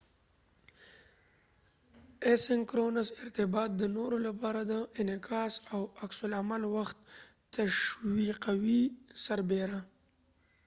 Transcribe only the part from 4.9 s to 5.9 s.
انعکاس او